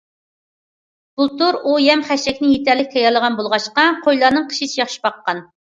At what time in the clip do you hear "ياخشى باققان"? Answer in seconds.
4.85-5.51